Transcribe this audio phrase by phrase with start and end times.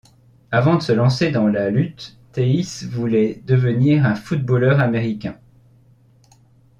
[0.49, 5.37] Avant de se lancer dans la lutte, Theis voulait devenir un footballeur américain.